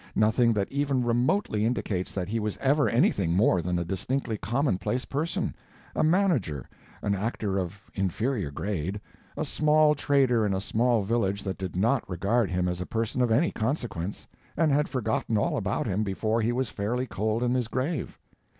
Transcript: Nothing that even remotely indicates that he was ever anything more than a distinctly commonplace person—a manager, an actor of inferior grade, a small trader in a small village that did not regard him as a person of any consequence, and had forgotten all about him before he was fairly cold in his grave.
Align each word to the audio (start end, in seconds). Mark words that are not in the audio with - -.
Nothing 0.15 0.51
that 0.53 0.71
even 0.71 1.03
remotely 1.03 1.63
indicates 1.63 2.11
that 2.15 2.27
he 2.27 2.39
was 2.39 2.57
ever 2.57 2.89
anything 2.89 3.35
more 3.35 3.61
than 3.61 3.77
a 3.77 3.85
distinctly 3.85 4.35
commonplace 4.35 5.05
person—a 5.05 6.03
manager, 6.03 6.67
an 7.03 7.13
actor 7.13 7.59
of 7.59 7.79
inferior 7.93 8.49
grade, 8.49 8.99
a 9.37 9.45
small 9.45 9.93
trader 9.93 10.43
in 10.43 10.55
a 10.55 10.59
small 10.59 11.03
village 11.03 11.43
that 11.43 11.59
did 11.59 11.75
not 11.75 12.09
regard 12.09 12.49
him 12.49 12.67
as 12.67 12.81
a 12.81 12.87
person 12.87 13.21
of 13.21 13.31
any 13.31 13.51
consequence, 13.51 14.27
and 14.57 14.71
had 14.71 14.89
forgotten 14.89 15.37
all 15.37 15.55
about 15.55 15.85
him 15.85 16.03
before 16.03 16.41
he 16.41 16.51
was 16.51 16.69
fairly 16.69 17.05
cold 17.05 17.43
in 17.43 17.53
his 17.53 17.67
grave. 17.67 18.17